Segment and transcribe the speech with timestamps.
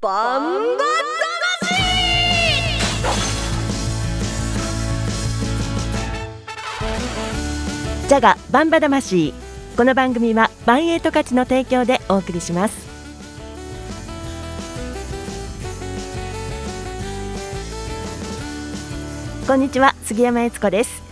[0.00, 0.84] バンバ
[8.06, 9.34] ジャガバンバ魂。
[9.76, 12.86] この番組はバンエイト価値の提供でお送りします。
[19.48, 21.02] こんにちは杉山悦子です。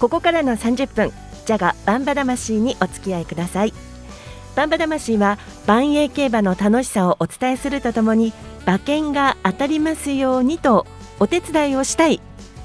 [0.00, 1.12] ここからの30分
[1.46, 3.91] ジャガバンバ魂にお付き合いください。
[4.54, 8.32] バンバ魂は万栄競馬の楽しさをお伝えするとともに
[8.66, 10.86] 馬券が当たりますようにと
[11.18, 12.20] お手伝いをしたい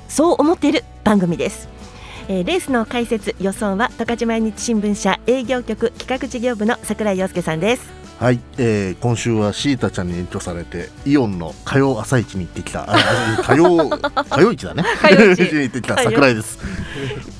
[0.10, 1.70] そう思っている番組です。
[2.30, 8.07] えー、レースの解説予想は十勝毎日新聞社営業局企画事業部の櫻井陽介さんです。
[8.20, 12.88] はい、えー、今週はシータちゃんに延長されてイオンの火曜朝市に行ってきた。
[13.44, 14.84] 火曜火曜市だね。
[15.00, 15.42] 火曜市。
[15.42, 16.02] に行ってきた。
[16.02, 16.58] 桜井です。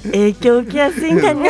[0.04, 1.50] 影響受けやすいんだね。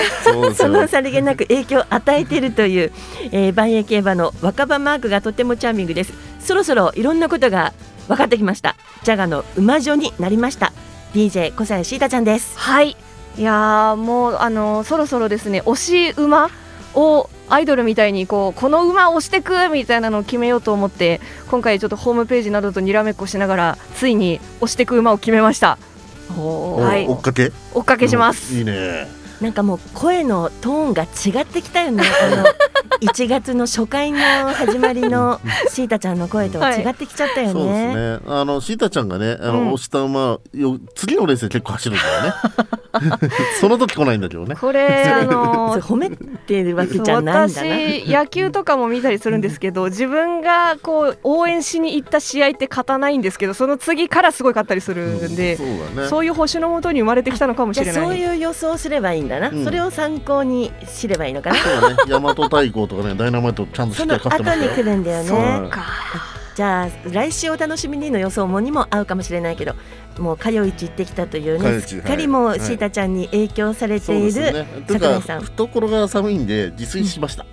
[0.55, 2.93] そのさりげなく影響を与えているという、
[3.31, 6.13] えー、万栄競馬の若葉マークがとてもチャーミングです。
[6.39, 7.73] そろそろいろんなことが
[8.07, 8.77] 分かってきました。
[9.03, 10.71] ジャガの馬女になりました。
[11.13, 12.57] DJ 小西シータちゃんです。
[12.57, 12.95] はい。
[13.37, 16.49] いやもうあのそろそろですね推し馬
[16.95, 25.77] をアイドルみたいにこうこの馬を押してくみたいなのを決めようと思って今回ちょっとホームページなどとにらめっこしながらついに押してく馬を決めました。
[26.29, 27.07] はい。
[27.07, 29.07] 追っかけ追っかけします、いいね。
[29.41, 32.43] なんかもう声のトーンが違ってきたよねあの
[33.01, 34.19] 1月の初回の
[34.53, 35.39] 始まりの
[35.69, 37.53] シータちゃんの声とは違ってきちゃったよね。
[37.53, 38.31] はい、そうですね。
[38.33, 42.33] あのシータちゃんがね、あの、うん、押した馬よ次のレースで結構走るんだよね。
[43.59, 44.55] その時来ないんだけどね。
[44.55, 47.47] これあの 褒めてるわけじゃないんだな。
[47.47, 55.67] 私野球とかも見たりするんですけど、自分がこう応援しに行った試合って勝たないんですけど、その次からすごい勝ったりするんで、うん、そう
[56.03, 57.95] ね、そういう星のもとに生まれてきたのかもしれない。
[57.95, 59.49] そういう予想すればいいんだな。
[59.49, 61.55] うん、それを参考に知ればいいのかな。
[61.57, 61.95] そうね。
[62.07, 62.35] 大和
[62.67, 65.69] 太鼓とかね、ダイナマイトちゃんとしっかり勝ってま後に来るんだよね。
[66.55, 69.75] じゃあ来週お楽しみにの予想もにも合うかもしれないけど
[70.17, 77.45] もう火曜市行ってきたというねすっかりもうシータちゃんに影響されている櫻井さん、懐が寒いんで自炊しました。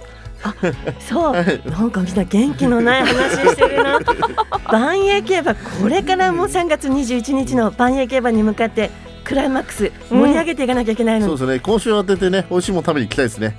[0.42, 0.54] あ
[1.00, 1.32] そう、
[1.70, 3.98] なんかみんな元気のない話してるな。
[4.72, 8.90] 万栄競馬これからもう3月21日の万栄競馬に向かって
[9.24, 11.60] クライマックス盛り上げていかなきゃいけないの、うん、そうですね。
[11.60, 13.54] 今週当ててね美味しいもの食べに行きたいですね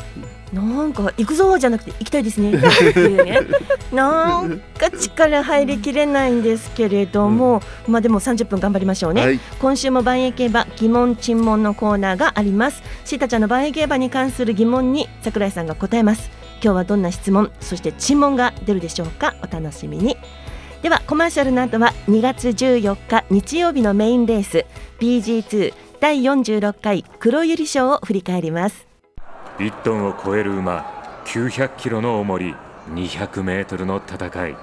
[0.54, 2.54] なんか行くぞじゃなくて行きたいですね。
[2.54, 3.40] っていうね
[3.92, 12.84] なんか力入りきれないんですけれども、うん、まあでも30分頑張りましょうね、はい、今週も万栄競馬疑問沈問のコーナーがあります。
[13.04, 16.30] シータちゃんの万栄競馬に関する疑問に櫻井さんが答えます。
[16.64, 19.36] 今日はどんな質問そして沈問が出るでしょうか。
[19.44, 20.18] お楽しみに。
[20.82, 24.66] ではコマーシャルの後は2月14日日曜日のメインレース
[25.00, 28.86] BG2 第46回黒百合賞を振り返ります
[29.58, 30.86] 1トンを超える馬
[31.26, 32.56] 900キロの重り
[32.94, 34.56] 200メートルの戦い。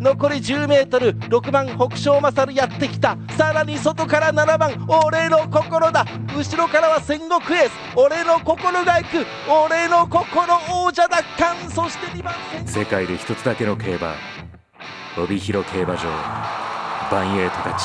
[0.00, 3.16] 残り10メートル6番北勝勝やってきた。
[3.36, 6.04] さらに外から7番俺の心だ。
[6.36, 7.72] 後ろからは戦国エース。
[7.96, 9.26] 俺の心が行く。
[9.48, 11.56] 俺の心王者奪還。
[11.70, 12.34] そして2番
[12.66, 14.14] 世界で一つだけの競馬。
[15.16, 16.54] 帯広競馬場。
[17.10, 17.84] バンエイトたち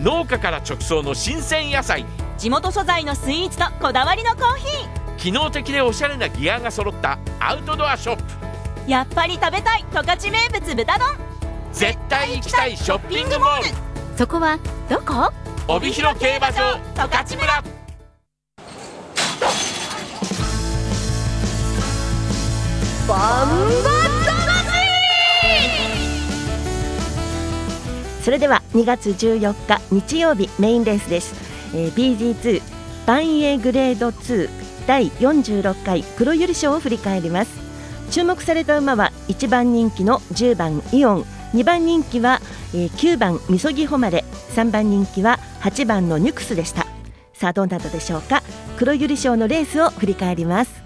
[0.00, 2.04] 農家から直送の新鮮野菜
[2.38, 5.16] 地元素材のスイーツとこだわりのコーヒー。
[5.16, 8.22] 機能的でおしゃれなギアが揃ったアウトドアショップ。
[8.86, 11.08] やっぱり食べたい十勝名物豚丼。
[11.72, 14.18] 絶対行きたいショッピングモール。
[14.18, 14.58] そこは
[14.88, 15.32] どこ？
[15.68, 17.64] 帯広競馬場十勝村。
[23.08, 23.48] バン
[23.84, 24.06] バ
[28.22, 31.32] それでは2月14日日曜日メインレースです
[31.74, 32.62] えー、BG2
[33.06, 34.48] バンエグレード2
[34.86, 37.66] 第46回黒百合賞を振り返ります。
[38.10, 41.24] 注目された馬は1番人気の10番イオン
[41.54, 42.40] 2番人気は、
[42.72, 44.24] えー、9番みそぎ誉れ
[44.54, 46.86] 3番人気は8番のニュクスでした。
[47.32, 48.42] さあどうなったでしょうか？
[48.78, 50.82] 黒百合賞のレースを振り返ります。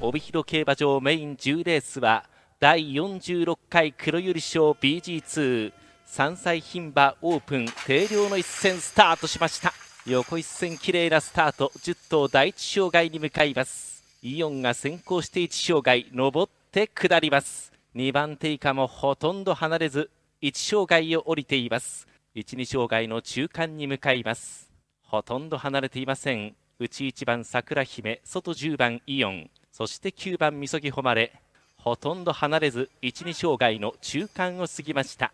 [0.00, 2.24] 帯広競馬場メイン10レースは
[2.60, 5.72] 第46回黒百合賞 BG2
[6.08, 9.72] 3歳牝馬オープン定量の一戦スタートしました。
[10.08, 14.04] 横一線綺麗なスタート10頭第一障害に向かいます。
[14.22, 17.72] イオンが先行して1障害上って下ります。
[17.96, 20.08] 2番手以下もほとんど離れず
[20.42, 22.06] 1障害を降りています。
[22.36, 24.70] 1、2障害の中間に向かいます。
[25.02, 26.54] ほとんど離れていません。
[26.78, 29.50] 内1番桜姫外10番イオン。
[29.72, 31.32] そして9番みそぎ誉れ。
[31.78, 35.32] ほとんど離れず1、2障害の中間を過ぎました。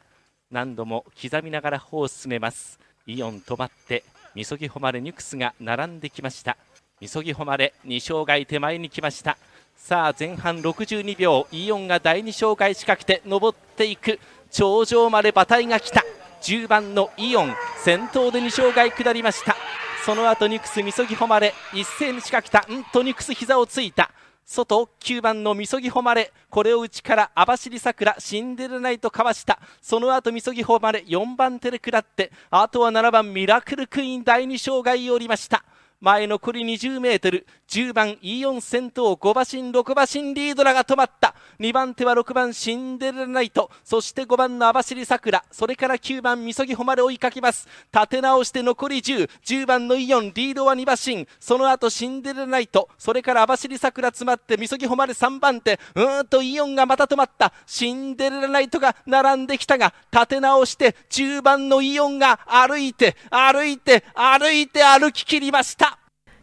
[0.51, 2.81] 何度も刻みながら歩を進めます。
[3.07, 4.03] イオン止まって
[4.35, 6.57] みそぎ誉れニュクスが並んできました。
[7.01, 9.37] みそぎ誉れ2障害手前に来ました。
[9.77, 14.19] さあ前半62秒イオンが第2障害仕掛けて登っていく。
[14.51, 16.03] 頂上まで馬体が来た。
[16.43, 19.55] 10番のイオン先頭で2障害下りました。
[20.07, 22.73] その後ニクスみそぎほまれ一斉に仕掛けた。
[22.73, 24.11] んとニクス膝をついた。
[24.45, 29.59] 外9番のみそぎ誉れこれを内から網走桜シンデレナイトかわした。
[29.81, 35.65] その後みそぎ誉れ4番手で下ってあとは7番ミラクルクイーン第2障害を降りました。
[36.03, 41.33] 前残り20メートル10番イオン先頭5馬身6馬身リードラが止まった。
[41.61, 45.45] 2番手は6番シンデレラナイトそして5番の網走さくら。
[45.53, 47.69] それから9番みそぎ誉れ追いかけます。
[47.95, 51.29] 立て直して残り1010番のイオンリードは2馬身。
[51.39, 57.53] その後シンデレラナイトそれから網走さくら詰まってみそぎ誉れ3番手うーんとイオンがまた止まった。
[57.65, 65.92] シンデレラナイトが並んできたが立て直して10番のイオンが歩いて歩いて歩いて歩き切りました。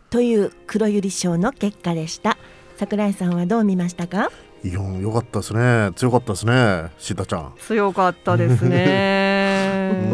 [0.10, 2.38] という黒百合賞の結果でした。
[2.78, 4.32] 桜井さんはどう見ましたか？
[4.64, 5.92] イオン良かったですね。
[5.96, 6.92] 強かったですね。
[6.98, 7.54] シータちゃん。
[7.60, 8.78] 強かったですね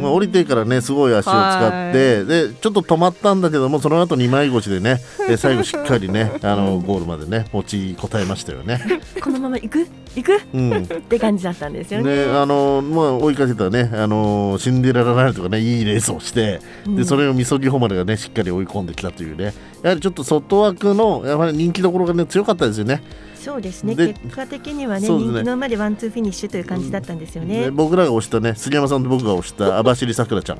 [0.02, 8.82] まあ降りてからねすごい足を使ってでちょっと止まったんだけどもその後二枚腰でね で最後しっかりねあのゴールまでね持ちこたえましたよね。
[9.22, 9.88] このまま行く？
[10.16, 12.26] 行く、うん、って感じだったんですよね。
[12.26, 19.54] ねあのまあ追いかけたねあのシンデレラライトがねいいレースをして、うん、でそれをみそぎほまでがねしっかり追い込んできたというね。
[19.84, 23.04] やはりちょっと外枠のやはり人気どころがね強かったですよね。
[23.46, 27.70] そうですね結果的にはね、ね、人気の馬でワンツーフィニッシュという感じだったんですよね。
[27.70, 30.60] 僕らが押したね杉山さんと僕が押した 網走さくらちゃん、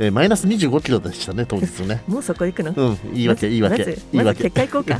[0.00, 2.02] えー、マイナス25キロでしたね当日ね。
[2.08, 2.72] もうそこ行くの？
[2.76, 3.82] うん、いいわけいいわけ、
[4.12, 4.50] いいわけ。
[4.50, 4.98] 結果行こうか。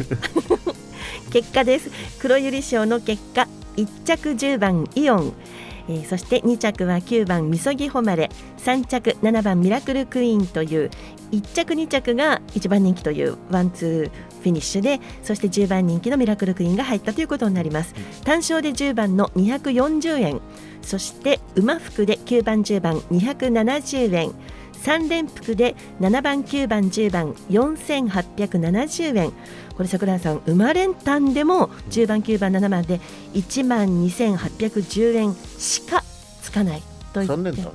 [1.32, 1.90] 結果です。
[2.20, 5.32] 黒百合賞の結果1着10番イオン、
[5.88, 10.90] えー、そして2着は9番みそぎ誉れ3着7番ミラクルクイーンという
[11.32, 17.94] 1着2着が1番人気というワンツーフィニッシュでそして10番人気のミラクルクイーンが入ったということになります。
[18.24, 20.40] 単勝で10番の240円。
[20.82, 24.30] そして馬複で9番10番270円。
[24.84, 29.32] 3連複で7番9番10番4870円。
[29.76, 33.00] これ桜井さん馬連単でも10番9番7番で
[33.34, 36.04] 1万2810円しか
[36.40, 36.82] つかない
[37.12, 37.74] と言ってうん、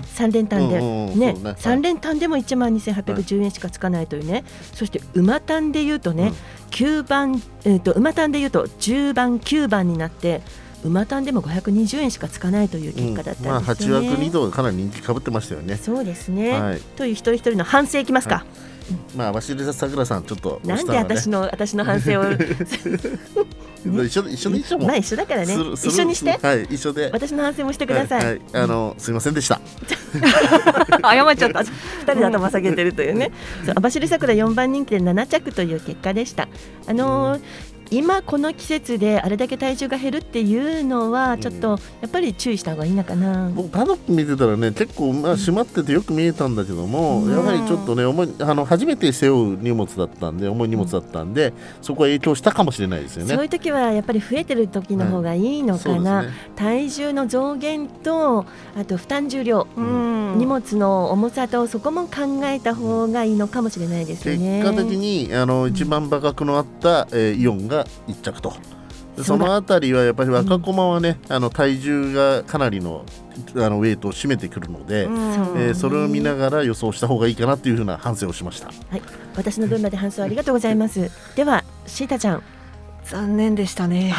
[0.00, 1.14] 3連単で、ね。
[1.14, 1.36] ね。
[1.42, 4.44] 3連単でも1万2810円しかつかないというね、
[4.74, 6.34] そして馬単でいうとね、うん、
[6.70, 10.42] 9番、えーと、馬単でいうと10番9番になって
[10.84, 14.10] 馬単でも520円しかつかないという結果だったんですよね、うん。
[14.10, 15.76] まあ、8枠2度かなり人気かぶってましたよね。
[15.76, 19.16] そうですね、はい、という一人一人の反省いきますか、はい。
[19.16, 22.24] まあ、鷲田さくらさん、ちょっと、なんで私の、私の反省を。
[23.84, 25.54] 一緒、一緒で一緒まあ、一緒だからね。
[25.74, 26.38] 一緒にして。
[26.40, 27.10] はい、一緒で。
[27.12, 28.24] 私の反省もしてください。
[28.24, 29.60] はい、あの、すみませんでした。
[31.02, 31.62] 謝っちゃった。
[31.62, 31.68] 二
[32.06, 33.32] 人で頭下げてるというね。
[33.64, 36.48] そう、網走さくら四番人気で七着という結果でした。
[36.86, 37.40] あのー、
[37.92, 53.34] 今この季節であれだけ体重が減るっていうのはちょっとやっぱり注意した方がいいのかな、僕パドック見てたらね結構まあ閉まっててよく見えたんだけども、うん、やはりちょっとね重いあの初めて背負う荷物だったんで重い荷物だったんで、うん、そこは影響したかもしれないですよね。
[53.34, 56.26] そういう時はやっぱり増えてる時の方がいいのかな、はい。
[56.26, 64.62] ね、体重の増減とあと負担重量、うん、荷物の重さとそこも考えた方がいいのかもしれないですね。
[64.62, 68.54] 結果的にあの一番馬鹿のあった、えー、イオンが1着と。
[69.22, 73.04] そのあたりはやっぱり若駒はね、うん、あの体重がかなりの
[73.56, 78.68] あのウェイトを占めてくるので、うん、えー、それを見ながら予想した方がいいかなというふうな反省をしました。
[78.68, 79.02] はい、
[79.36, 81.10] 私の分まで反省ありがとうございます。
[81.36, 82.42] ではシータちゃん、
[83.04, 84.14] 残念でしたね。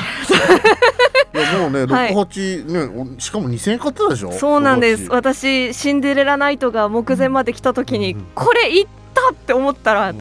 [1.34, 4.32] いやもうね、 六八ね、しかも二千円買ってたでしょ？
[4.34, 5.08] そうなんです。
[5.10, 10.18] 私シンデレラナイトが目前まで来た時に、うん、これいったって思ったら、うん、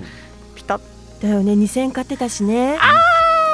[0.54, 0.80] ピタッ。
[1.22, 1.52] だよね。
[1.52, 2.76] 2000円買ってたしね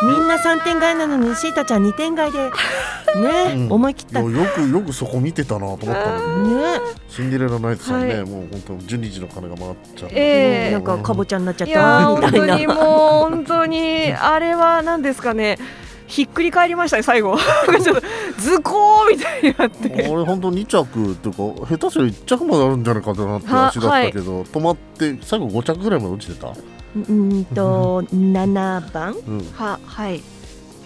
[0.03, 2.51] みんな3点買いなのにシータちゃん2点買いで。
[3.17, 4.21] ね、うん、思い切った。
[4.21, 6.43] よくよくそこ見てたなと思ったの。
[6.43, 12.11] ねシンデレラナイトさんね、はい、もう本当12時の金が回っちゃって、えー、なんかかぼちゃになっちゃった。
[12.17, 12.49] みたいな。
[12.49, 15.59] 本当にもう本当にあれは何ですかね。
[16.07, 17.37] ひっくり返りましたね最後。
[17.83, 18.03] ちょっと
[18.39, 20.09] 図工みたいになって。
[20.11, 26.49] 俺本当2着というか下手したら1着まであるんじゃないかなって足だったけど、はい、止まって最後5着ぐらいまで落ちてた？
[26.97, 30.23] うんと7番、うん、ははい。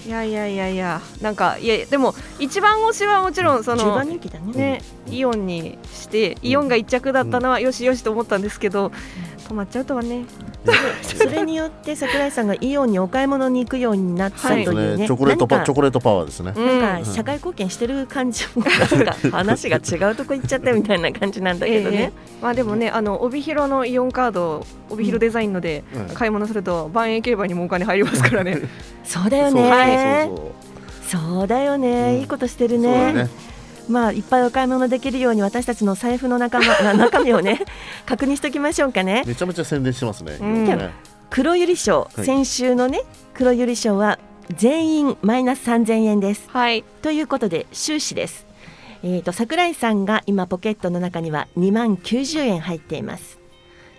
[0.05, 1.01] いやいやいやいや。
[1.21, 4.53] なんかいやでも一番推しはもちろんその、番人気だね。
[4.53, 8.93] ねイオンにしてイオンが1着だったのはよしよしと思ったんですけど
[9.49, 10.25] 止まっちゃうとはね。
[11.03, 15.07] それによって桜井さんがイオンにお買い物に行くようになったというね、ね。
[15.07, 16.53] チョコレートパチョコレートパワーですね。
[16.53, 22.13] なんか社会貢献してる感じもなんか話が違うとこ行っちゃったみたいな感じなんだけどね。
[22.15, 25.83] えー、まあでもねあの帯広のイオンカード帯広デザインので
[26.15, 28.59] 買い物すると万円競馬にもお金入りますからね。
[29.05, 30.31] そうだよね。
[31.09, 33.29] そうだよね、いいことしてるね。
[33.89, 37.61] まあいっぱいお買い物できるように私たちの財布の中間 中身をね
[38.07, 39.25] 確認しておきましょうかね。
[39.27, 40.39] めちゃめちゃ宣伝してますね。
[41.31, 43.01] 黒百合賞、先週のね
[43.35, 44.19] 黒百合賞は
[44.55, 46.45] 全員マイナス3000円です。
[46.49, 46.85] はい。
[47.03, 48.47] ということで収支です。
[49.03, 53.39] えっ、ー、と桜井さんが今ポケットの中には2万90円入っています。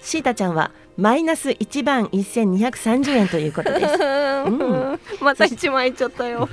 [0.02, 3.94] シータちゃんはマイナス1万1230円ということです。
[3.94, 6.48] うん、また1万円いっちゃったよ。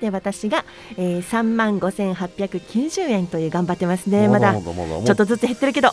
[0.00, 0.64] で私が、
[0.96, 4.28] えー、3万5890円という頑張ってますね。
[4.28, 5.90] まだちょっとずつ減ってるけど。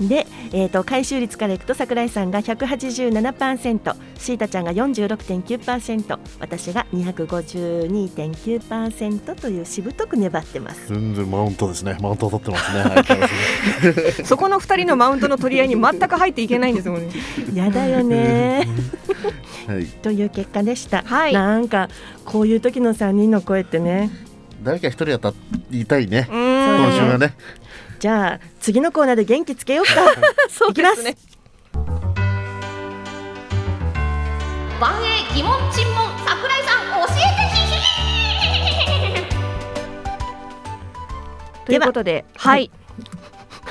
[0.00, 10.86] で、えーと、回収率からいくと櫻井さんが187%シータちゃんが46.9%私が252.9%というしぶとく粘ってます。
[10.88, 11.98] 全然マウントですね。
[12.00, 12.84] マウント取ってますね。
[14.24, 17.12] そこの2人のマウントの取り合いに全く入っていけないんですもんね。
[17.54, 18.68] やだよね。
[19.66, 21.90] はい、という結果でした、はい、なんか
[22.24, 24.10] こういう時の3人の声ってね。
[24.62, 25.38] 誰か一人当た
[25.70, 26.26] りたいね。
[26.30, 27.34] 今週はね
[27.98, 29.92] じゃあ次のコーナーで元気つけようか。
[30.48, 31.16] そうですね。
[34.80, 37.48] 万栄疑問尋問桜井さん教えて
[41.66, 42.70] ということではい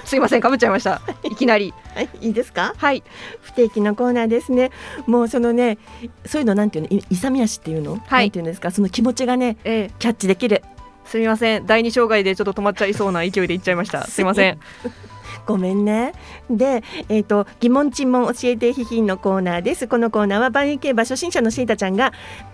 [0.04, 3.04] すいませんかぶっちゃいましたいきなりはいいいですかはい
[3.42, 4.72] 不定期のコーナーですね
[5.06, 5.78] もうそのね
[6.26, 10.62] そういうのなんていうの勇み足っていうの、はい、なんていうんですかその気持ちがね、ええ、キャッチできる
[11.08, 14.60] すみません第二障害でちょっと止まっちゃいそうな勢いでいっちゃいました すみません
[15.48, 16.12] ごめんね。
[16.50, 19.88] で、えっ、ー、と疑問尋問教えてひひんのコーナーです。
[19.88, 22.12] このコーナーは万栄競馬初心者のシータちゃんが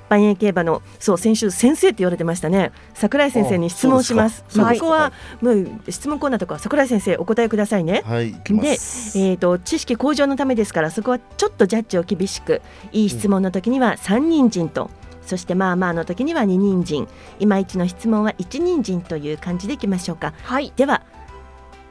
[0.10, 2.72] 万栄競馬のそう先週先生って言われてましたね。
[2.93, 4.45] 桜井先生に質問します。
[4.55, 8.03] まあここは、もう質問コーナーとか桜井先生お答えくださいね。
[8.05, 8.31] はい。
[8.31, 14.91] で、えっ、ー、と知識向上のためですからそこはちょっとジャッジを厳しくいい質問の時には三人陣と。
[15.25, 17.08] そしてまあまあの時には二人参。
[17.39, 20.34] いまいちの質問は一人参という感じでいきましょうか。
[20.44, 20.74] はい。
[20.75, 21.03] では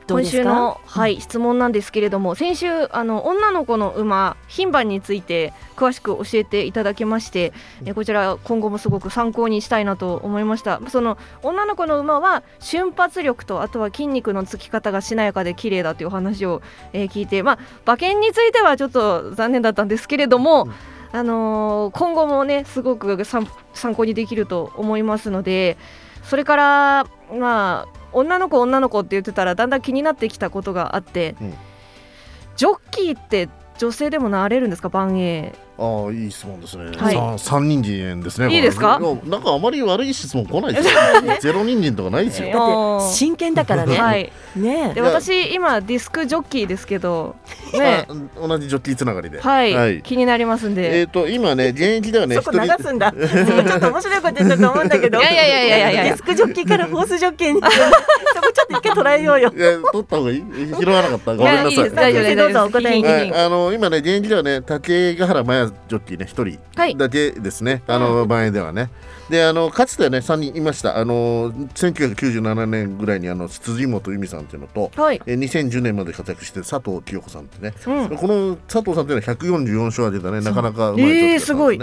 [0.09, 7.53] 今週の、はい、質問なんですけれども先週あの女の子の馬牝馬について詳しく教えていただきまして、
[7.85, 10.81] えこちら今後もすごく参考にしたいなと思いました。
[10.89, 16.62] その女の子の馬は瞬発力とあとは筋肉のつき方がしなやかで綺麗だという話を、
[16.93, 23.47] えー、聞いてまあ馬券についてはちょっと残念だったんですけれども、うんあのー、今後もねすごく参
[23.95, 25.76] 考にできると思いますので
[26.25, 31.54] それからまあ女の子女の子って言ってたらだんだん気になってきたことがあって、うん、
[32.57, 34.88] ジョッキーって女性でもなれるんですか？
[34.90, 36.91] 万栄ああいい質問ですね。
[36.97, 38.55] はい、三人参ですね。
[38.55, 39.00] いいですか？
[39.25, 40.95] なんかあまり悪い質問来ないですよ。
[41.41, 42.49] ゼロ人参とかないですよ。
[42.52, 42.59] だ
[43.07, 43.97] って真剣だからね。
[43.99, 44.31] はい。
[44.55, 44.93] ね。
[44.95, 47.37] で私今ディスクジョッキーですけど、
[47.73, 48.07] ね。
[48.38, 49.41] 同じジョッキーつながりで。
[49.41, 50.02] はい。
[50.02, 51.00] 気になりますんで。
[51.00, 52.37] えっと今ね現役ではね。
[52.37, 53.11] そこ流すんだ。
[53.12, 55.19] ちょっと面白いこと言ったと思うんだけど。
[55.23, 57.61] いやいやいやいやいやディスクジョッキーからホースジョッキーに。
[57.61, 57.73] そこ
[58.52, 59.52] ちょっと一回捉えようよ。
[59.57, 60.45] いや取った方がいい。
[60.79, 61.35] 拾わなかった。
[61.35, 61.91] ごめんなさい。
[61.91, 63.33] 大丈夫どうぞお答え。
[63.35, 66.59] あの今ね現役ではね竹ヶ原麻也ジョッキーね一人。
[66.97, 68.90] だけですね、はい、あの場合ではね。
[69.31, 70.99] であのかつてね3人いました。
[70.99, 80.40] あの1997年ぐらいにあの辻本由美さんっていうのと、はい、え2010年まで活躍して佐藤清子さんってね、うん、この佐藤さんっていうのは144勝挙げたね。
[80.40, 81.33] なかなかうまいですね。
[81.33, 81.78] えー、すごい。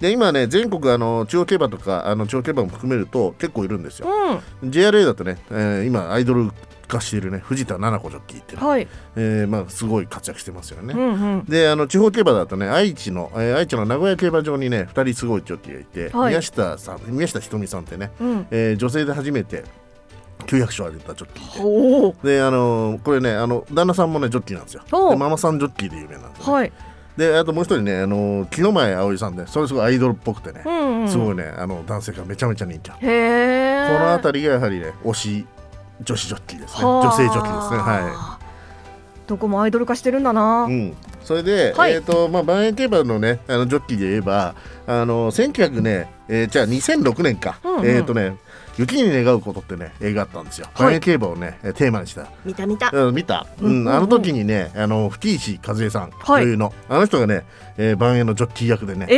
[0.00, 4.08] で今ね全国あの中央競馬とかあの中央競馬も含めると結構いるんですよ。
[4.62, 6.50] うん、JRA だとね、えー、今アイドル
[6.90, 10.94] 化しているね藤田七子ジョッキーっていうのは、はい、えー、まあ、すごい活躍してますよね。
[10.94, 19.64] うんうん、であの地方競馬だとね愛知の、えー、愛知の名古屋競馬場にね2人すごいジョッキーがいて、はい、宮下さん宮下ひとみさんってね、うん、えー、女性で初めて
[20.46, 22.34] 900勝上げたジョッキーで。
[22.34, 24.82] であのこれねあの旦那さんもねジョッキーなんですよ。
[25.10, 26.72] でママさんジョッキーで有名なんですよ、ね、はい。
[27.16, 35.46] であともう一人ねあの木の前葵さんでそれすごいアイドルっぽくてね、うんうん、すごいねあの男性がめちゃめちゃ人気この辺りがやはりね推し
[36.02, 36.84] 女子ジョッキーですね。
[36.84, 37.78] 女性ジョッキーですね。
[37.78, 38.40] はい。
[39.30, 44.56] どこもアイドル化してるんだな、うん、それで、はい、えっ、ー、とまあ万円競馬のねあのジョッキーで言えば
[44.88, 48.36] あの1900ね、えー、じゃあ2006年か、うんうん、えっ、ー、とね
[48.76, 50.66] 雪に願うことってね映画あったんですよ。
[50.76, 52.26] 万円競馬をねテーマにした。
[52.44, 52.90] 見た見た。
[52.92, 53.46] うん見た。
[53.60, 57.44] うん、あの時にねあの吹石和恵さんというの、あの人がね、
[57.76, 59.06] えー、万円のジョッキー役でね。
[59.08, 59.16] え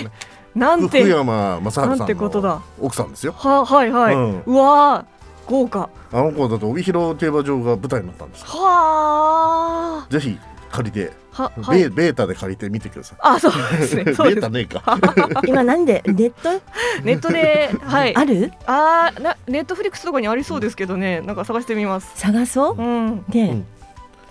[0.00, 0.10] えー、
[0.54, 3.32] なんて福山雅治さんの奥さんですよ。
[3.32, 4.14] ははいはい。
[4.14, 5.06] うん、うわ
[5.52, 10.38] 豪華あの子だと帯広競馬場が舞台になったんですはあぜひ
[10.70, 13.18] 借りてはベベータで借りてみてください。
[13.20, 14.04] あ、そうですね。
[14.04, 14.98] ベ そうですータねえか。
[15.46, 16.02] 今なんで？
[16.06, 16.48] ネット？
[17.04, 18.16] ネットで、はい。
[18.16, 18.52] ある？
[18.66, 22.12] あーなネットフリックスとかにありそうですけどね、なんか探してみます。
[22.16, 22.76] 探そう？
[22.78, 23.24] うん。
[23.28, 23.66] ね、うん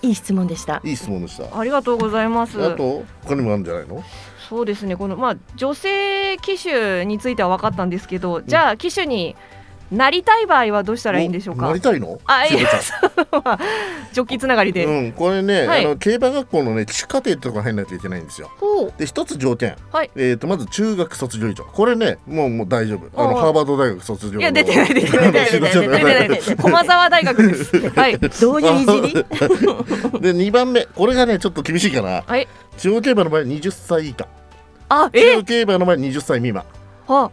[0.04, 1.60] いい質問でしたいい質問でした。
[1.60, 2.60] ありがとうございます。
[2.66, 4.04] あと他にもあるんじゃないの？
[4.50, 4.96] そうですね。
[4.96, 9.36] このまあ女性機種については分かったんですけど、じゃあ機種に
[9.92, 11.68] なりたい場合はどうしたらいいんでしょうか？
[11.68, 12.20] なりたいの？
[12.26, 12.60] あ、いしや
[14.14, 14.86] ジョッキーつながりで。
[14.86, 18.50] うん、これね、はいあの競馬学校のね地下庭とか入んなきゃいけないんですよ。
[18.60, 18.94] ほう。
[18.98, 27.78] で一つ条件、はいえっ、とまず中学卒業以上これねもうもう大丈夫あのハーバード大学卒業のいや出てない出てない出てない出てない 駒沢大学です。
[27.92, 28.18] はい。
[28.18, 29.14] どういういじり？
[30.22, 32.48] で2番目これがねちょっと厳しいかなはい。
[32.78, 34.28] 中央競馬の場合20歳以下
[34.90, 36.64] あ、中え央競馬の場合20歳未満
[37.08, 37.32] は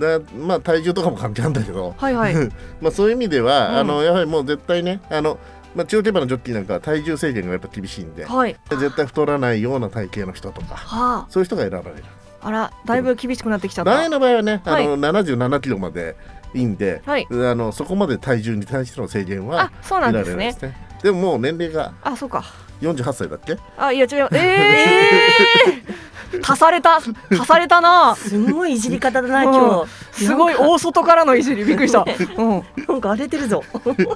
[0.00, 2.34] だまあ体重とかも関係あるんだけど、はいはい。
[2.80, 5.38] まあそういう意味では、うんあのやはりもう絶対ねあの
[5.72, 8.56] まあ、中央競馬のジョッキーなんかは体重制限がやっぱ厳しいんで、はい。
[8.70, 12.04] 絶対太らないような体型の人とかはそういう人が選ばれる
[12.42, 12.48] あ。
[12.48, 13.94] あら、だいぶ厳しくなってきちゃった。
[13.94, 16.16] 前の場合はね、あはいの77キロまで
[16.54, 20.62] いいんで、はいあのそこまで体重に対しての制限はあ、そうなんですねです。
[20.62, 20.76] ね。
[21.04, 22.44] でももう年齢があ、そうか。
[22.80, 23.56] 48歳だっけ？
[23.78, 24.28] あ、いや違う。
[24.32, 25.94] ええー。
[26.42, 26.96] 足された。
[26.96, 27.14] 足
[27.46, 28.14] されたな。
[28.16, 32.04] すごいいじり方だな今日すごい大外からのいじりびっくりした。
[32.36, 32.64] うん。
[32.88, 33.64] なんか荒れてるぞ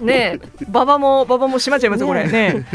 [0.00, 2.66] ねえ、馬場も馬場も閉まっちゃいますよこれね。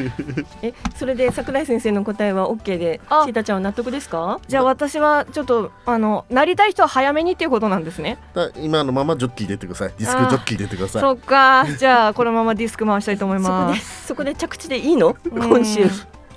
[0.61, 4.39] えそれで桜井先生の答えは OK であシータちゃんは納得ですか？
[4.47, 8.17] じゃあ私はちょっとあのなりたい人は早めにっていうことなんですね。
[8.33, 9.93] だ今のままジョッキー入れてください。
[9.97, 11.01] ディスクジョッキー入れてください。
[11.01, 11.65] そっか。
[11.77, 14.07] じゃあこのままディスク回したいと思いそこでます。
[14.07, 15.15] そこで着地でいいの？
[15.31, 15.81] うん今週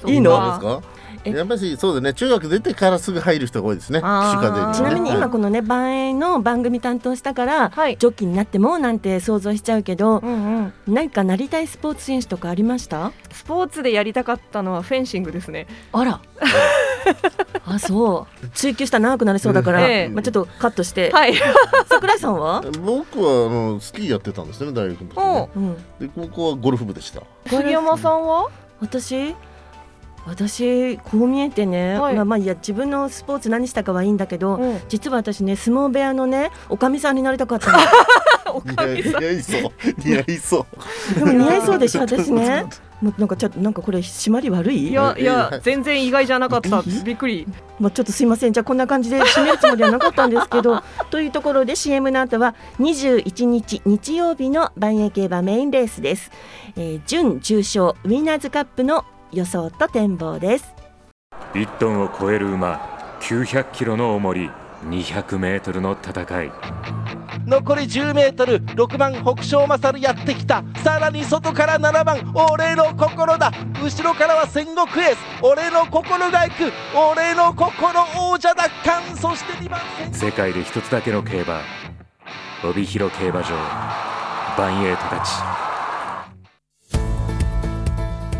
[0.06, 0.60] いいの？
[0.60, 0.82] ですか？
[1.24, 2.14] えやっぱりそうだね。
[2.14, 4.00] 中学出てからすぐ入る人が多いですね。
[4.00, 10.72] 騎手課程にねちなみに今はいこのね万栄の番組担当したから、はいジョッキーになってもなんて想像しちゃうけど、うんうん。
[10.88, 13.12] 何かなりたいスポーツ選手とかありました？
[13.30, 15.66] スポーツでやりたかったのはフェンシングですね。
[15.92, 16.20] あら
[17.66, 21.34] あそう追求したら長くなりそうだから、ええまあ、ちょっとカットして、はい。
[21.88, 25.48] 桜井さんは、僕はあのスキーやってたんですね大学の時おね。
[25.56, 27.22] うん、で高校はゴルフ部でした。
[27.46, 28.48] 杉山さんは？
[28.80, 29.34] 私
[30.26, 32.14] 私こう見えてね、はい。
[32.14, 34.80] まあまあいや自分のスポーツ何したかはいいんだけど、うん。
[34.88, 37.78] 実は私ね相撲部屋のねおかみさんになりたかったの。
[38.54, 39.22] おかみさん。
[39.22, 39.62] 似合いそう。
[40.04, 40.66] 似合いそ
[41.16, 41.18] う。
[41.18, 42.66] でも似合いそうでしょ 私ね。
[43.00, 44.90] もうなんかちょっとなんかこれ締まり悪い？
[44.90, 45.24] いやい。
[45.24, 46.82] やえ全然意外じゃなかった。
[46.82, 47.48] びっくり。
[47.80, 48.52] まあ、ちょっとすいません。
[48.52, 56.30] じゃあこんな感じで締めるつもりはなかったんですけど というところで CM の後は21日日曜日の万栄競馬メインレースです、
[56.76, 60.74] えー、準重賞ウィナーズカップの予想と展望です。
[61.54, 62.80] 1トンを超える馬
[63.20, 64.50] 900キロの重り
[64.84, 66.52] 200メートルの戦い。
[67.46, 70.62] 残り 10m6 番北勝勝やってきた。
[70.84, 73.52] さらに外から7番俺の心だ。
[73.82, 75.18] 後ろからは戦国エース。
[75.42, 79.16] 俺の心が行く俺の心王者奪還。
[79.16, 80.12] そして2番戦。
[80.12, 81.60] 世界で一つだけの競馬
[82.64, 83.48] 帯広競馬場。
[84.56, 85.71] バンエイトたち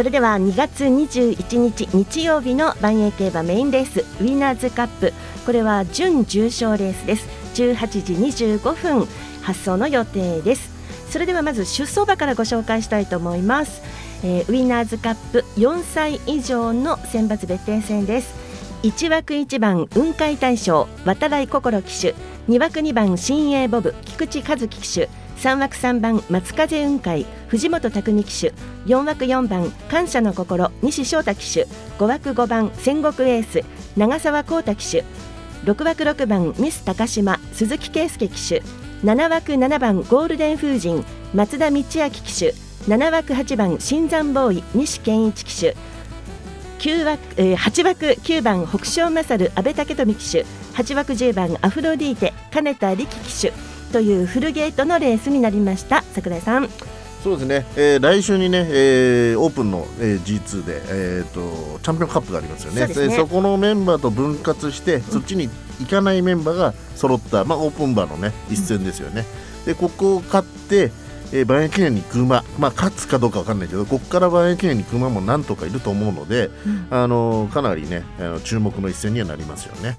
[0.00, 5.12] それでは2月21日日曜日の万栄競馬メインレースウィナーズカップ。
[5.44, 7.28] これは準重賞レースです。
[7.52, 9.06] 18時25分
[9.42, 10.70] 発送の予定です。
[11.10, 13.82] それではまず出走馬からご紹介したいと思います、
[14.24, 18.34] えーウィナーズカップ4歳以上の選抜別定戦です。
[18.82, 22.14] 1枠1番雲海大将渡来心騎手。
[22.48, 25.10] 2枠2番新鋭ボブ菊池和樹騎手。
[25.40, 28.52] 3枠3番松風雲海藤本匠騎手。
[28.84, 31.66] 4枠4番感謝の心西翔太騎手。
[31.98, 33.64] 5枠5番戦国エース
[33.96, 35.02] 長澤浩太騎手。
[35.64, 38.62] 6枠6番ミス高島鈴木圭介騎手。
[39.02, 42.54] 7枠7番ゴールデン風神松田道明騎手。
[42.86, 45.74] 7枠8番新山ボーイ西健一騎手。
[46.80, 50.44] 9枠、えー、8枠9番北勝勝阿部武富騎手。
[50.74, 53.69] 8枠10番アフロディーテ金田力騎手。
[53.90, 56.02] というフルゲートのレースになりました。
[56.14, 56.68] 桜井さん。
[57.22, 62.86] そうですね、えー来週にね、えーオープンの、えー G2 で、えー、とチャンピオンカップがありますよね。
[62.86, 63.14] そね。
[63.14, 65.50] そこのメンバーと分割して、そっちに
[65.80, 69.26] 行かないメンバーが揃った、まあ、オープンバーのね一戦ですよね、
[69.66, 70.92] でここを勝って、
[71.32, 79.98] えー、万円記念に行く馬、まあ、勝つかどうか分かんないけどここから万円記念に行く馬もなんとかいると思うので、うん、あのかなりねあの注目の一戦にはなりますよね。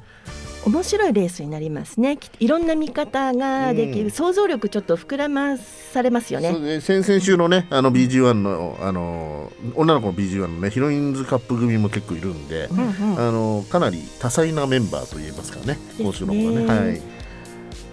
[0.66, 2.20] 面白いレースになりますね。
[2.40, 6.58] いろんな見方ができる、うん、想像力ちょっと膨らまされますよね。
[6.60, 6.82] ね。
[6.82, 16.66] 先々週のねあの BG1 のあの女の子の BG1 のねヒロインズカップ組も結構いるんで、うんうん、あのかなり多彩なメンバーといえますかね今週のね。
[16.66, 16.96] は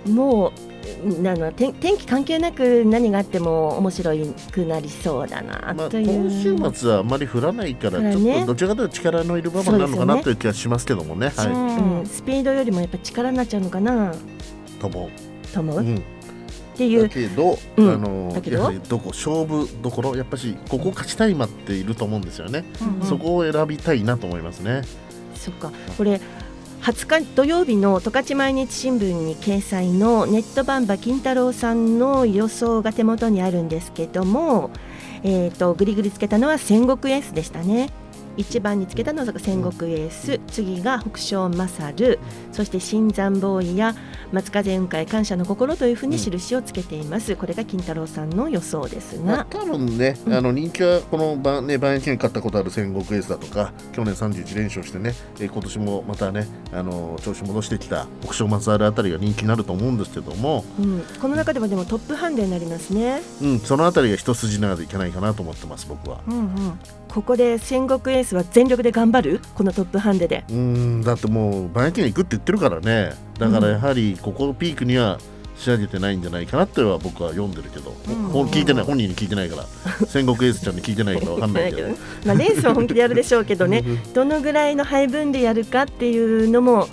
[0.06, 0.67] い、もう
[1.22, 4.12] なの天天気関係なく何があっても面白
[4.52, 11.46] くなりそうだなという、まあ、今週末はあまり降らないから、ね、ちょっとどちらかというと力のいる場面なのかな、という気がしますけどもね、はい。
[11.48, 14.14] うん、スピードよりもやっぱ力になっちゃうのかな。
[14.80, 15.52] と思う。
[15.52, 15.96] と思う、うん。
[15.96, 16.00] っ
[16.76, 17.02] ていう。
[17.02, 24.82] だけど、うん、あのやはりどこ勝負どころやっぱしここ勝ちたい馬っていると思うんですよね、うんうん、そこを選びたいなと思いますね。
[25.34, 25.72] そっか。
[25.96, 26.20] これ
[26.82, 34.70] 20日土曜日の十勝毎日新聞に掲載のネットバンバ金太郎さんの予想が手元にあるんですけども、
[35.22, 37.90] えーと、ぐりぐりつけたのは戦国エースでしたね。
[38.38, 40.40] 1番につけたのが戦国エース。
[40.46, 42.18] 次が北勝勝
[42.52, 43.94] そして新山ボーイや
[44.32, 63.22] 松風雲海感謝の心というふうに印をつけています、うん、これが金太郎さんの予想ですが、まあ、多分ね、うん、あの人気はこの番ね番駅に勝ったことある戦国エースだとか去年31連勝してね、えー、今年もまたねあの調子戻してきた北勝松原あたりが人気になると思うんですけども、うん、この中でもでもトップハンデになりますね。
[63.42, 63.58] うん。
[63.60, 69.40] そのあたりが一筋縄でいけないかなと思ってます僕は、うんうん、ここで戦国エースは全力で頑張る？
[69.54, 70.44] このトップハンデで。
[70.50, 73.12] うんだってもう番駅に行くって言ってるからね。
[73.38, 75.18] だからやはりここのピークには
[75.56, 79.66] 仕上げてないんじゃないかなっては僕は読んでるけど、うん、聞いてない本人に聞いてないから。
[80.06, 81.88] 戦国エースちゃんに聞いてないから分かんないけど。
[82.24, 83.82] まあレースは本気でやるでしょうけどね。
[84.14, 86.88] どのぐらいの配分でやるかっていうのも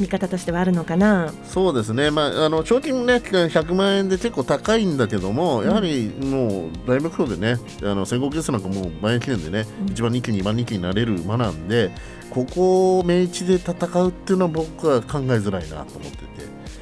[0.00, 1.32] 見方としてはあるのかな。
[1.44, 11.90] そうですね、まあ、あの賞金ね100万円で結構高いんだけども、やはりもう大目標でねあの戦国エースなんかもう万円記念でね、うん、1番人気2番人気になれる馬なんで
[12.30, 16.24] ここを明治で戦うっていうのは僕は考えづらいなと思ってて。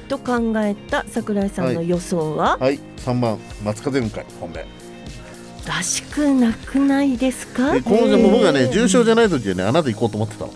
[0.07, 4.65] と考えた櫻井さんの予想は、はい、はい、3番松風雲海本命。
[5.67, 7.79] らしくなくないですか？
[7.83, 10.53] このも僕はね重症じゃない時はねあなた行こうと思ってたの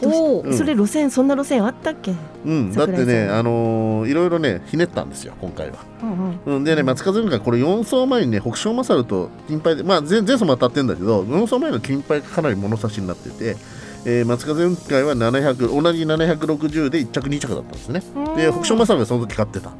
[0.00, 2.14] それ路線そんな路線あったっけ？
[2.44, 2.72] うん。
[2.72, 5.76] だってねあのー、いろいろねひねったんですよ今回は、
[6.46, 13.56] うんうん、でね松風雲海これ4走前にね北勝勝と金牌でまあ前前走も当たってるんだけど4走前の金牌がかなり物差しになってて
[14.08, 18.00] えー、松風雲海は700同じ760で1着2着だったんですね。
[18.36, 19.70] で北勝勝がその時勝ってた。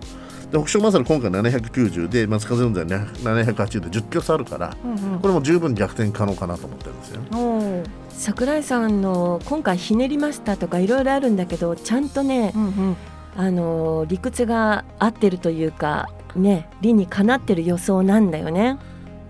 [0.51, 7.21] で北勝勝今回790で松風雲海は780で10キロ差あるから、うんうん、これも十分逆転可能かなと思ってるんですよ。
[7.21, 7.85] ね。
[8.17, 12.97] 櫻井さんの今回ひねりましたとかいろいろあるんだけどちゃんとね、うんうん、
[13.37, 18.79] あの理屈が合ってるというかね理にかなってる予想なんだよね。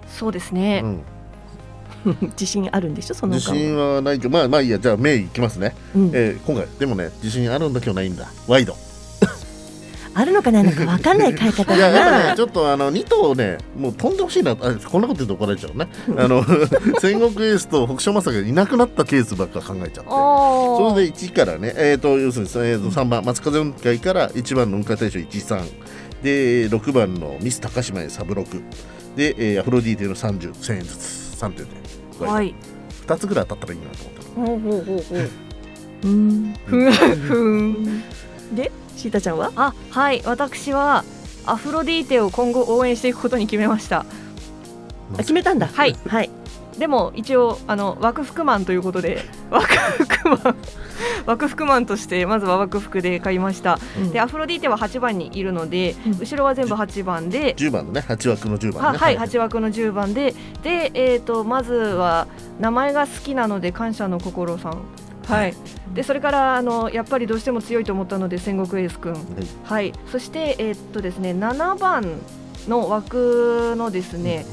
[0.09, 0.83] そうですね、
[2.05, 2.17] うん。
[2.31, 3.15] 自信あるんでしょ？
[3.15, 4.79] その自信はないけどまあまあいいや。
[4.79, 8.29] じゃあメイいきますね、うん、えー、今回でもね自信あるんだけどないんだ。
[8.47, 8.77] ワイド
[10.19, 15.89] あるのかないのか分かんない買い方いやねちょっとあの2頭ねもう飛んでほしいなあこんなこと言うと怒られちゃうね。
[16.17, 16.43] あの
[17.01, 20.11] 戦国エースと北勝正がいなくなったケースばっか考えちゃって。
[20.11, 25.65] それで1からねえっ、ー、と要するに、えー、と3番松風雲海から1番の雲海大将13
[26.23, 28.63] で6番のミス高島へサブロク
[29.17, 31.37] で、えー、アフロディーテの30、1000円ずつ。
[31.43, 32.55] 3点ではい。
[33.07, 34.05] 2つぐらい当たったらいいなと
[34.41, 35.31] 思ってほうほうほうほう。
[36.05, 36.55] うん。
[36.65, 38.03] ふんふん。
[38.55, 38.73] で？
[38.97, 39.53] シータちゃんは？
[39.57, 40.23] あはい。
[40.25, 41.05] 私は
[41.45, 44.01] アフロディーテを今後応援していくことに決めました。
[44.01, 45.67] あ決めたんだ。
[45.67, 45.95] はい。
[46.09, 46.31] はい。
[46.79, 50.57] でも一応あの枠服マンということで枠服マン。
[51.27, 57.55] 枠服マンとしてまずは枠服で買いました、うん、でアフロディーテは8番にいるので、うん、後ろは全部8番で。
[57.55, 60.35] 10番のね8枠の10番、ね、はい、8枠の10番で。
[60.63, 62.27] で、えーと、まずは
[62.61, 64.79] 名前が好きなので感謝の心さん
[65.27, 65.55] はい、
[65.93, 69.23] でそれからあのやっぱりどうしても強いと思ったので戦国エース君、はい、
[69.65, 72.21] はい、そしてえー、っとですね7番
[72.69, 74.47] の枠のですね、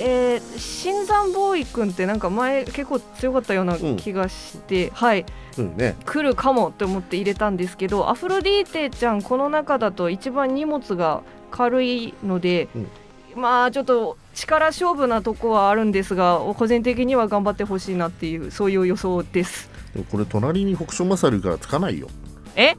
[0.00, 5.26] えー、新山ボーイ君ってなんか前結構強かったような気がして、うん、はい、
[5.58, 12.68] うんね、来るかもって思って入れたんですけどアフロディーテちゃんこの中だと一番荷物が軽いので、
[13.34, 19.75] うん、まあちょっと力勝負なとこはあるんですが個人的には頑張ってほしいなっていうそういう予想です
[20.10, 22.08] これ隣に北勝勝からつかないよ。
[22.58, 22.74] え？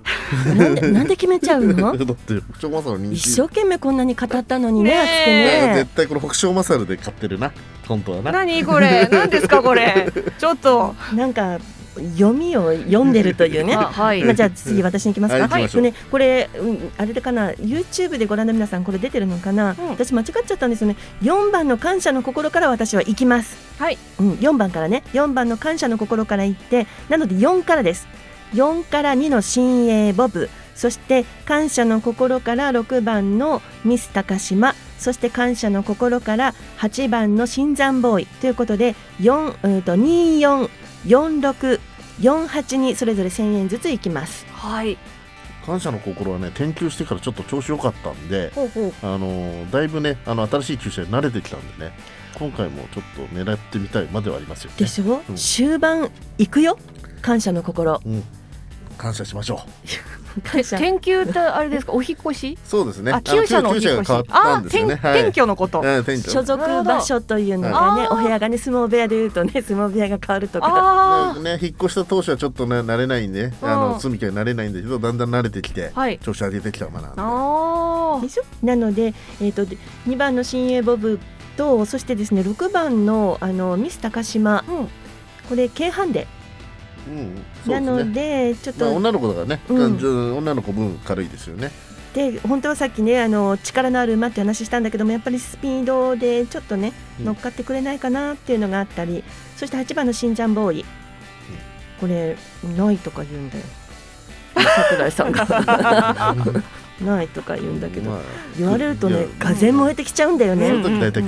[0.58, 1.96] なんでなんで決めちゃうの？
[1.98, 5.74] だって北勝勝一生懸命こんなに語ったのにね熱くね。
[5.76, 7.52] 絶対この北勝勝で買ってるな。
[7.88, 8.32] 本当はな。
[8.32, 9.08] 何これ？
[9.12, 10.12] 何ですかこれ？
[10.40, 10.96] ちょっと。
[11.14, 11.60] なんか
[12.00, 13.76] 読みを読んでるというね。
[13.76, 14.24] はい。
[14.24, 15.48] まあじゃあ次私に行きますか。
[15.48, 15.82] はい。
[15.82, 20.96] ねこれ、うん、あれでかな YouTube でご覧の皆さんこれ出てるのかな、うん、私間違っちゃったんですよね。
[21.22, 23.58] 4番の感謝の心から私は行きます。
[23.80, 23.98] はい。
[24.20, 28.08] うん4番からね4番の感謝の心から行ってなので4からです。
[28.54, 39.96] 4から2の新鋭ボブそして感謝の心から6番のミス高島そして感謝の心から8番の新山ボーイということで4、うん、と
[41.08, 44.46] 244648にそれぞれ1000円ずついきます。
[44.52, 44.98] はい。
[45.66, 48.54] 感謝の心はね転休してからちょっと調子良かったんで
[49.04, 51.92] あのだいぶねあの新しい駐車に慣れてきたんでね
[52.36, 56.78] 今回もちょっと狙ってみたいまではありますよ、ね、でしょ、うん、終盤行くよ？
[57.22, 58.24] 感謝の心、うん、
[58.98, 61.94] 感謝しましょう 転休ってあれですか？
[61.98, 62.58] お引越し？
[62.64, 63.12] そうですね。
[63.12, 64.10] あ厩舎のお引越し。
[64.30, 71.36] あ転転居のこと、所属場所というのがねお部屋がね相撲部屋でいうとね相撲部屋が変わるとか。
[71.42, 77.10] ね引っ越した当初はちょっとね慣れないんであの住みかに慣れないんだけどだんだん慣れてきて、調子上げてきたかな
[78.22, 78.30] で。
[78.30, 78.44] しょ？
[78.64, 79.66] なのでえっ、と
[80.06, 81.20] 二番の新鋭ボブ
[81.56, 84.64] とそしてですね六番のあのミス高島、
[85.50, 86.28] これ京阪で
[87.08, 91.72] うん、なのでちょっと、まあ、女の子だからね、うん、女の子分軽いですよね。
[92.14, 99.24] で本当はさっきねあの力のある馬って話したんだけどもやっぱりスピードでちょっとね、乗っかってくれないかなっていうのがあったり
[99.56, 100.86] そして8番の新ジャンボーイ、
[102.00, 102.36] これ
[102.76, 103.64] ないとか言うんだよ。
[104.56, 106.36] 桜井さんが。
[107.02, 108.20] ないとか言うんだけど、まあ、
[108.58, 110.70] 言われるとね風燃えてきちゃうんだよね。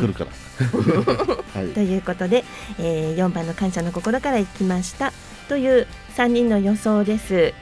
[0.08, 0.32] るから。
[1.54, 2.44] はい、ということで、
[2.80, 5.13] えー、4番の感謝の心からいきました。
[5.50, 7.54] という3人の予想です。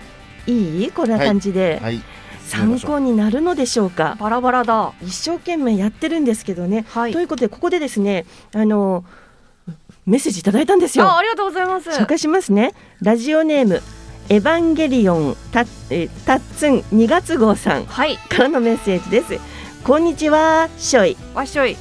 [0.45, 0.91] いい？
[0.91, 1.95] こんな感じで、はい。
[1.95, 2.04] はい、
[2.45, 4.17] 参考になるのでしょうか？
[4.19, 4.93] バラバラだ。
[5.02, 9.06] 一生懸命やってるんですけどね、はい、ということでここでですねあの
[10.06, 11.17] メッセージいただいたんですよ。
[11.17, 11.89] ありがとうございます。
[11.89, 12.73] 紹介しますね。
[13.02, 13.82] ラジオネーム
[14.30, 17.86] エヴァンゲリオンたえたっつん2月号さん。
[17.86, 18.06] か
[18.38, 19.39] らのメッセージです、
[19.86, 21.78] こんにちはしょいわしょい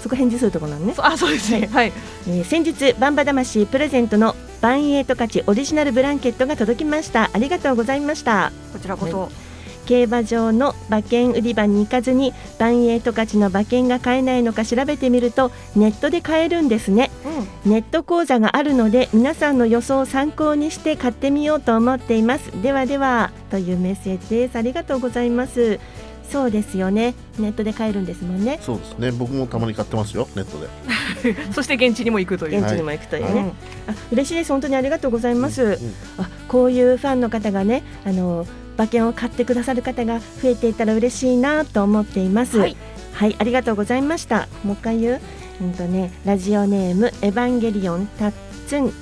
[0.00, 0.94] そこ返事するところなのね。
[0.98, 1.68] あそうですね。
[1.72, 1.92] はい、
[2.28, 7.30] えー、先日バンバ魂プレゼントのバンエイト価値オリジナルブランケットが届きました。
[7.32, 8.52] ありがとうございました。
[8.72, 9.30] こちらこそ、はい。
[9.86, 17.10] 競馬場の馬券売り場に行かずにバンエイト勝ちの馬券が買えないのか調べてみるとネットで買えるんですね、
[17.64, 22.62] うん、ネット講座があるので皆さんの予想を参考にして買ってみようと思っています。
[22.62, 24.56] ではではというメッセージです。
[24.56, 25.80] ありがとうございます
[26.30, 27.14] そうですよね。
[27.38, 28.58] ネットで買えるんですもんね。
[28.62, 29.10] そうですね。
[29.10, 30.28] 僕もたまに買ってますよ。
[30.34, 30.68] ネットで。
[31.52, 32.60] そして現地にも行くという。
[32.60, 33.52] 現地にも行くというね、はい、
[33.88, 34.52] あ嬉しいです。
[34.52, 35.76] 本当にありがとうございます、うんうん、
[36.18, 42.76] あこういうファンの方がねあの馬券を買ってくださる方が増えていたら嬉しいなと思っています、はい、
[43.12, 44.48] はい、ありがとうございました。
[44.64, 45.20] もう一回言う。
[45.60, 48.32] うんとねラジオネームエヴァンゲリオンタッ
[48.66, 48.92] ツン。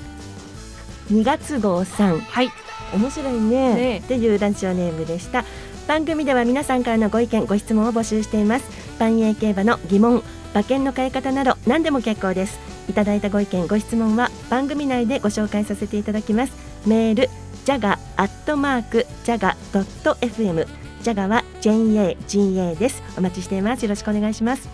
[1.11, 2.19] 2月号さん。
[2.19, 2.49] はい。
[2.93, 3.75] 面白いね。
[3.75, 3.97] ね。
[3.99, 5.43] っていうラジオネームでした
[5.91, 8.97] 番組では皆さんからのご意見ご質問を募集しています。
[8.97, 10.23] 万栄競馬の疑問
[10.53, 12.61] 馬券の買い方など何でも結構です。
[12.89, 16.53] いただいたご意見ご質問は番組内でご紹介させていただきます。
[16.87, 17.29] メール
[17.65, 20.65] ジャガアットマークジャガドット FM
[21.03, 23.03] ジャガは JAGA です。
[23.17, 23.83] お待ちしています。
[23.83, 24.69] よろしくお願いします。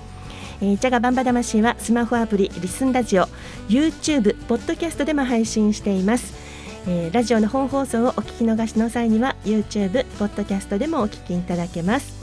[0.62, 3.24] えー、ジャガバンバ魂はスマホアプリリスンラジオ。
[3.70, 6.47] YouTube ポッドキャストでも配信しています。
[6.90, 12.16] えー、ラジオの本放送をお聞き逃しの際には YouTube、ポッドキャストでもお聞きいただけます。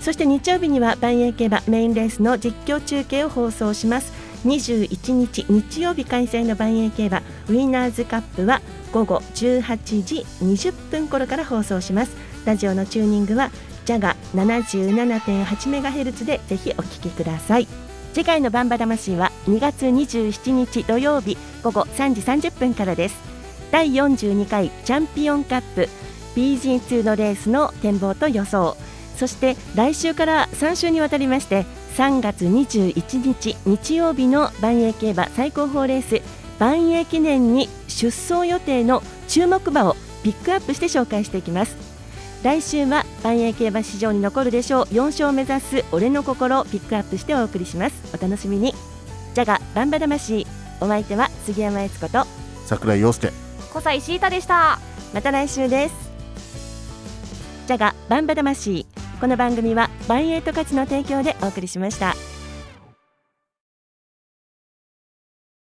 [0.00, 4.12] そして日曜日には万栄競馬メインレースの実況中継を放送します。
[4.44, 8.60] 21日日曜日開催の万栄競馬ウィナーズカップは
[8.92, 12.16] 午後18時20分頃から放送します。
[12.44, 13.50] ラジオのチューニングは
[13.84, 17.66] ジャガ 77.8MHz でぜひお聞きください。
[18.12, 23.33] 次回のバンバ魂は2月27日土曜日午後3時30分からです。
[23.74, 25.88] 第42回チャンピオンカップ
[26.36, 28.76] BG2 のレースの展望と予想。
[29.16, 32.94] そして来週から3週にわたりまして3月21
[33.34, 36.22] 日日曜日の万栄競馬最高峰レース
[36.60, 41.76] 万栄記念に出走予定の注目馬をピックアップして紹介していきます。
[42.44, 48.16] 来週は万栄競馬史上に残るでしょう4勝を目指す俺の心をピックアップしてお送りします。
[48.16, 48.72] お楽しみに。
[49.34, 50.46] ジャガバンバ魂。
[50.80, 52.24] お相手は杉山悦子と
[52.66, 53.43] 桜井陽介。
[53.74, 54.78] 小西シータでした。
[55.12, 55.94] また来週です。
[57.66, 58.86] ジャガバンバ魂。
[59.20, 62.14] この番組はバンエイト価値の提供でお送りしました。